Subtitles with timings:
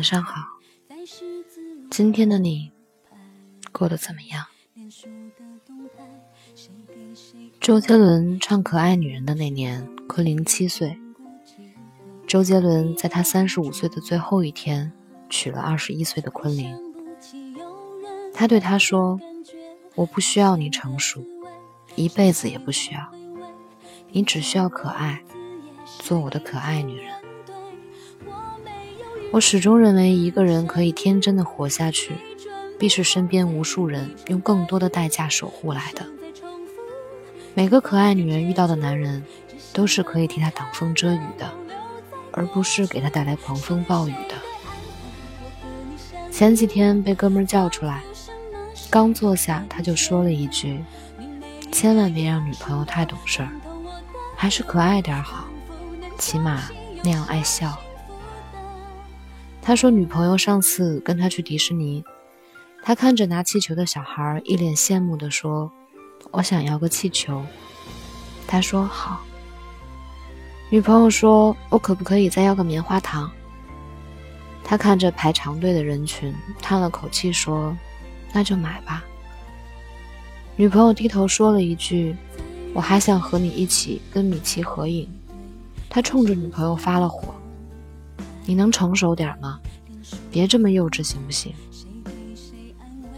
[0.00, 0.40] 晚上好。
[1.90, 2.72] 今天的你
[3.70, 4.46] 过得怎么样？
[7.60, 10.98] 周杰伦唱《可爱女人》的那年，昆凌七岁。
[12.26, 14.90] 周杰伦在他三十五岁的最后一天
[15.28, 16.74] 娶了二十一岁的昆凌。
[18.32, 19.20] 他对她说
[19.96, 21.22] ：“我不需要你成熟，
[21.94, 23.12] 一辈子也不需要，
[24.12, 25.22] 你只需要可爱，
[25.98, 27.12] 做我的可爱女人。”
[29.32, 32.14] 我始终认为，一个人可以天真的活下去，
[32.80, 36.04] 必是身边无数人用更多的代价守护来的。
[37.54, 39.24] 每个可爱女人遇到的男人，
[39.72, 41.48] 都是可以替她挡风遮雨的，
[42.32, 44.34] 而不是给她带来狂风暴雨的。
[46.32, 48.02] 前几天被哥们叫出来，
[48.90, 50.82] 刚坐下他就说了一句
[51.70, 53.50] ：“千万别让女朋友太懂事儿，
[54.34, 55.44] 还是可爱点好，
[56.18, 56.64] 起码
[57.04, 57.78] 那样爱笑。”
[59.62, 62.02] 他说：“女朋友上次跟他去迪士尼，
[62.82, 65.70] 他看着拿气球的小孩，一脸羡慕地说
[66.32, 67.44] ：‘我想要个气球。’
[68.48, 69.20] 他说好。
[70.70, 73.30] 女朋友说：‘我可不可以再要个棉花糖？’
[74.64, 77.76] 他看着排长队的人群，叹了口气说
[78.32, 79.04] ：‘那就买吧。’
[80.56, 82.16] 女朋友低头说了一句
[82.72, 85.08] ：‘我还想和你一起跟米奇合影。’
[85.90, 87.34] 他冲着女朋友发了火。”
[88.50, 89.60] 你能成熟点吗？
[90.28, 91.54] 别这么幼稚，行不行？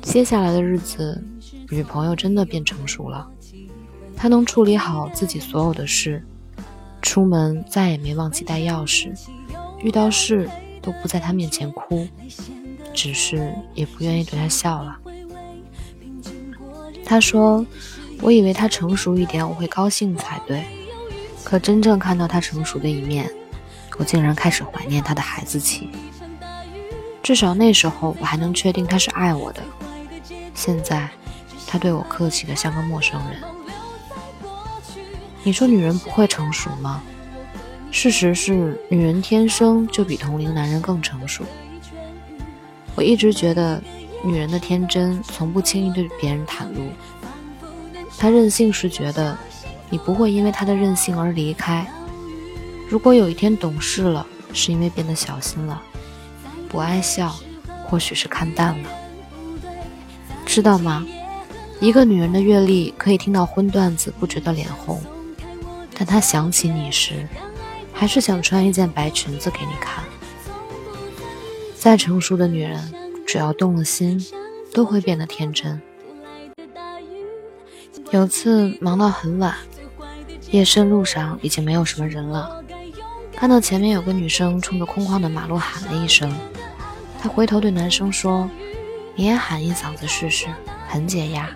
[0.00, 1.22] 接下来的日子，
[1.68, 3.30] 女朋友真的变成熟了，
[4.16, 6.24] 她能处理好自己所有的事，
[7.02, 9.12] 出门再也没忘记带钥匙，
[9.82, 10.48] 遇到事
[10.80, 12.08] 都不在他面前哭，
[12.94, 14.98] 只是也不愿意对他笑了。
[17.04, 17.66] 他说
[18.22, 20.64] ：“我以为他成熟一点，我会高兴才对，
[21.44, 23.30] 可真正看到他成熟的一面。”
[23.98, 25.90] 我竟然开始怀念他的孩子气，
[27.22, 29.62] 至少那时候我还能确定他是爱我的。
[30.54, 31.08] 现在，
[31.66, 33.40] 他对我客气的像个陌生人。
[35.42, 37.02] 你说女人不会成熟吗？
[37.90, 41.44] 事实是，女人天生就比同龄男人更成熟。
[42.94, 43.82] 我一直觉得，
[44.22, 46.88] 女人的天真从不轻易对别人袒露。
[48.16, 49.36] 她任性是觉得，
[49.90, 51.86] 你不会因为她的任性而离开。
[52.88, 55.82] 如果有一天懂事了，是因为变得小心了，
[56.68, 57.34] 不爱笑，
[57.84, 58.88] 或许是看淡了，
[60.46, 61.06] 知道吗？
[61.80, 65.00] 一个女人的阅历可以听到荤段子不觉得脸红，
[65.94, 67.28] 但她想起你时，
[67.92, 70.02] 还是想穿一件白裙子给你看。
[71.76, 72.92] 再成熟的女人，
[73.26, 74.18] 只要动了心，
[74.72, 75.80] 都会变得天真。
[78.10, 79.54] 有次忙到很晚，
[80.50, 82.64] 夜深路上已经没有什么人了。
[83.38, 86.28] 看到前面有个女生冲着空旷的马路喊了一声，
[87.20, 88.50] 他回头对男生说
[89.14, 90.48] ：“你也喊一嗓子试试，
[90.88, 91.48] 很解压。”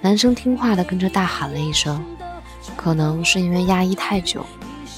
[0.00, 2.02] 男生听话的跟着大喊了一声，
[2.74, 4.46] 可能是因为压抑太久，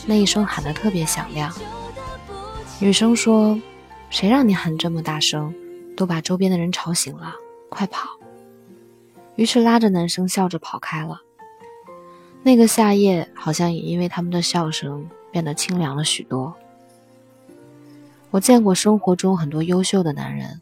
[0.06, 1.52] 那一声喊得特别响亮。
[2.78, 3.60] 女生说
[4.10, 5.52] ：“谁让你喊这么大声，
[5.96, 7.34] 都把周边的人吵醒了，
[7.68, 8.08] 快跑！”
[9.34, 11.20] 于是拉着男生笑着跑开了。
[12.44, 15.04] 那个夏夜好像也因为他们的笑声。
[15.38, 16.52] 变得清凉了许多。
[18.32, 20.60] 我见过生活中很多优秀的男人，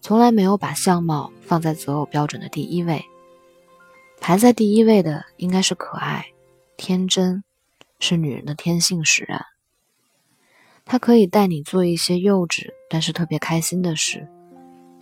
[0.00, 3.04] 从来没有把相貌放在择偶标准的第一位。
[4.22, 6.24] 排在第一位的应该是可爱、
[6.78, 7.44] 天真，
[8.00, 9.44] 是女人的天性使然。
[10.86, 14.26] 他可以带你做一些幼稚但是特别开心的事，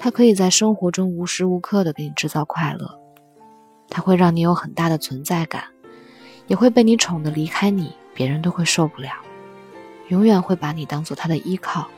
[0.00, 2.98] 他可以在生活中无时无刻的给你制造快乐，
[3.88, 5.66] 他会让你有很大的存在感，
[6.48, 7.94] 也会被你宠得离开你。
[8.14, 9.10] 别人都会受不了，
[10.08, 11.88] 永远会把你当做他的依靠。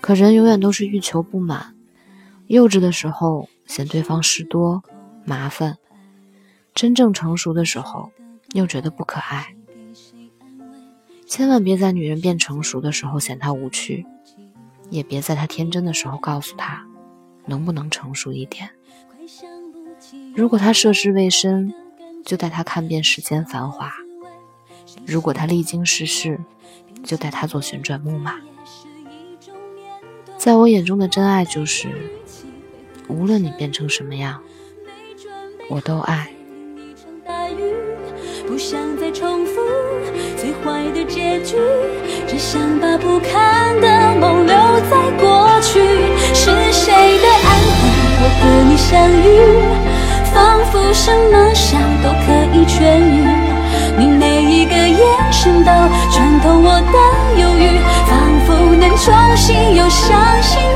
[0.00, 1.74] 可人永远都是欲求不满，
[2.46, 4.82] 幼稚的时候嫌对方事多
[5.24, 5.78] 麻烦，
[6.74, 8.12] 真正成熟的时候
[8.52, 9.54] 又觉得不可爱。
[11.26, 14.04] 千万别在女人变成熟的时候嫌她无趣，
[14.90, 16.86] 也别在她天真的时候告诉她
[17.46, 18.70] 能不能成熟一点。
[20.36, 21.72] 如果她涉世未深，
[22.24, 23.90] 就带她看遍世间繁华。
[25.06, 26.40] 如果他历经世事，
[27.04, 28.36] 就带他做旋转木马。
[30.38, 31.88] 在我眼中的真爱就是，
[33.08, 34.40] 无论你变成什么样，
[35.68, 36.30] 我都爱。
[38.46, 39.52] 不想再重复
[40.36, 41.56] 最坏的结局，
[42.28, 44.54] 只想把不堪的梦留
[44.90, 45.80] 在过去。
[46.34, 47.82] 是谁的安排
[48.20, 49.24] 我和你相遇？
[50.32, 51.43] 仿佛什么
[56.10, 58.12] 穿透我的忧郁，仿
[58.46, 60.74] 佛能重新又相信。